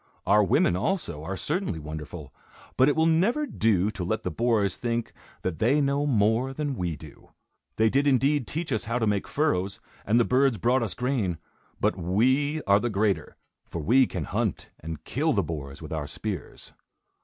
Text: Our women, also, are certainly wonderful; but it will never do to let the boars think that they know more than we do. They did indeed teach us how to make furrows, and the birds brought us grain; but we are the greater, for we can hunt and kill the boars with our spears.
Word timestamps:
Our 0.25 0.43
women, 0.43 0.75
also, 0.75 1.21
are 1.23 1.37
certainly 1.37 1.77
wonderful; 1.77 2.33
but 2.75 2.89
it 2.89 2.95
will 2.95 3.05
never 3.05 3.45
do 3.45 3.91
to 3.91 4.03
let 4.03 4.23
the 4.23 4.31
boars 4.31 4.75
think 4.75 5.13
that 5.43 5.59
they 5.59 5.79
know 5.79 6.07
more 6.07 6.53
than 6.53 6.73
we 6.75 6.95
do. 6.95 7.29
They 7.75 7.87
did 7.87 8.07
indeed 8.07 8.47
teach 8.47 8.71
us 8.73 8.85
how 8.85 8.97
to 8.97 9.05
make 9.05 9.27
furrows, 9.27 9.79
and 10.03 10.19
the 10.19 10.25
birds 10.25 10.57
brought 10.57 10.81
us 10.81 10.95
grain; 10.95 11.37
but 11.79 11.95
we 11.99 12.63
are 12.63 12.79
the 12.79 12.89
greater, 12.89 13.35
for 13.69 13.79
we 13.83 14.07
can 14.07 14.23
hunt 14.23 14.71
and 14.79 15.03
kill 15.03 15.33
the 15.33 15.43
boars 15.43 15.83
with 15.83 15.93
our 15.93 16.07
spears. 16.07 16.71